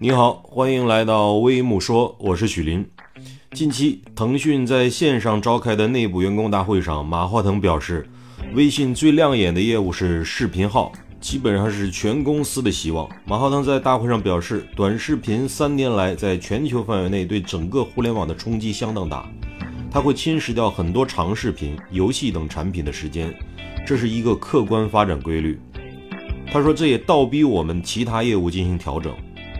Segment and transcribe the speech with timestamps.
[0.00, 2.86] 你好，欢迎来到微木说，我是许林。
[3.52, 8.08] 近期，腾讯在线上召开的内部员工大会上，马化腾表示，
[8.54, 13.08] 微信最亮眼的业务是视频号，基本上是全公司的希望。
[13.26, 19.28] 马化腾在大会上表示，短视频三年来在全球范围内对整个互联网的冲击相当大，
[19.90, 23.34] 它会侵蚀掉很多长视频、游戏等产品的时间，
[23.86, 25.60] 这是一个客观发展规律。
[26.52, 29.14] 他说，这也倒逼我们其他业务进行调整。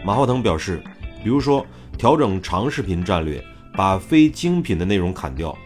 [0.05, 0.83] 马化腾表示，
[1.23, 1.65] 比如说
[1.97, 3.43] 调整长视频战略。
[3.77, 5.57] 把非精品的内容砍掉。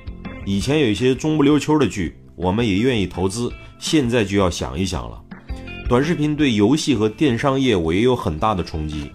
[0.45, 5.19] 以前有一些中不溜秋的剧，我们也愿意投资，现在就要想一想了。
[5.88, 9.11] 短视频对游戏和电商业务也有很大的冲击。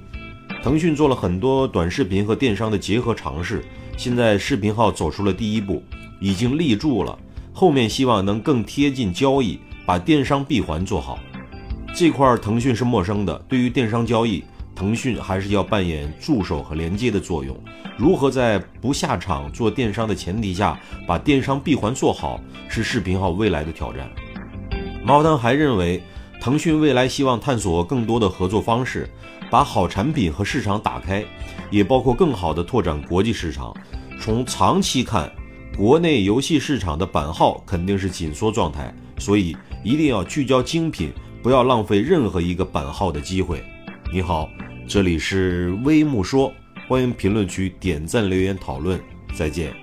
[0.64, 3.64] 腾讯做了很多短视频和电商的结合尝试，
[3.96, 5.84] 现在视频号走出了第一步，
[6.20, 7.16] 已经立住了。
[7.54, 11.20] 后面希望能更贴近交易，把电商闭环做好。
[12.00, 14.44] 这块腾讯是陌生的，对于电商交易。
[14.76, 17.58] 腾讯还是要扮演助手和连接的作用。
[17.98, 24.08] 如何在不下场做电商的前提下，把电商闭环做好，是视频号未来的挑战。
[25.04, 26.00] 毛腾还认为，
[26.40, 29.10] 腾讯未来希望探索更多的合作方式，
[29.50, 31.26] 把好产品和市场打开，
[31.72, 33.76] 也包括更好的拓展国际市场。
[34.22, 35.32] 从长期看，
[35.76, 41.12] 国内游戏市场的版号肯定是紧缩状态，所以一定要聚焦精品，
[41.48, 43.64] 不要浪费任何一个版号的机会。
[44.12, 44.50] 你好。
[44.86, 46.52] 这里是微木说，
[46.90, 49.00] 欢迎评论区点赞留言讨论，
[49.34, 49.74] 再见。